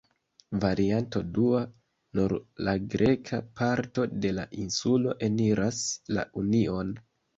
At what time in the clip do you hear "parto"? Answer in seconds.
3.61-4.07